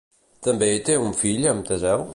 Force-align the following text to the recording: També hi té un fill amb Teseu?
També 0.47 0.69
hi 0.71 0.79
té 0.89 0.97
un 1.03 1.15
fill 1.21 1.47
amb 1.53 1.71
Teseu? 1.71 2.09